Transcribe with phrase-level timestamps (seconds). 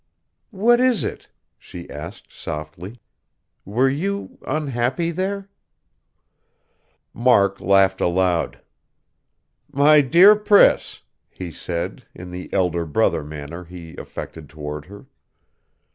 [0.49, 1.29] "What is it?"
[1.59, 2.99] she asked softly.
[3.65, 5.47] "Were you unhappy there?"
[7.13, 8.59] Mark laughed aloud.
[9.71, 15.05] "My dear Priss," he said, in the elder brother manner he affected toward her.